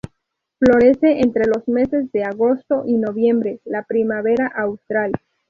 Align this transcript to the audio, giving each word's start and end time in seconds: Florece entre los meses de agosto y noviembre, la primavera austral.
Florece 0.57 1.19
entre 1.19 1.45
los 1.45 1.67
meses 1.67 2.11
de 2.11 2.23
agosto 2.23 2.81
y 2.87 2.97
noviembre, 2.97 3.61
la 3.65 3.83
primavera 3.83 4.47
austral. 4.47 5.11